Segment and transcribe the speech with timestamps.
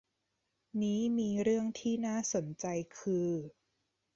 [0.81, 2.65] นี้มีเรื่องที่น่าสนใจ
[2.99, 3.29] คือ